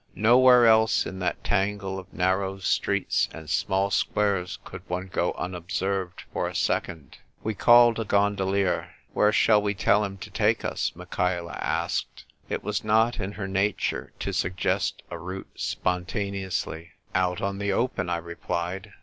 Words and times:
Nowhere 0.15 0.65
else 0.65 1.05
in 1.05 1.19
that 1.19 1.43
tangle 1.43 1.99
of 1.99 2.11
narrow 2.11 2.57
streets 2.57 3.29
and 3.31 3.47
small 3.47 3.91
squares 3.91 4.57
could 4.65 4.81
one 4.89 5.05
go 5.05 5.33
unobserved 5.33 6.23
for 6.33 6.47
a 6.47 6.55
second. 6.55 7.19
We 7.43 7.53
called 7.53 7.99
a 7.99 8.03
gondolier." 8.03 8.95
Where 9.13 9.31
shall 9.31 9.61
we 9.61 9.75
tell 9.75 10.03
him 10.03 10.17
to 10.17 10.31
take 10.31 10.65
us?" 10.65 10.91
Michaela 10.95 11.53
asked. 11.61 12.25
It 12.49 12.63
was 12.63 12.83
not 12.83 13.19
in 13.19 13.33
her 13.33 13.47
nature 13.47 14.11
to 14.21 14.33
suggest 14.33 15.03
a 15.11 15.19
route 15.19 15.51
spontaneously." 15.53 16.93
Out 17.13 17.39
on 17.39 17.59
the 17.59 17.71
open," 17.71 18.09
I 18.09 18.17
replied. 18.17 18.91